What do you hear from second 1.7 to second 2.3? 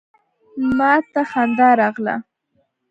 راغله.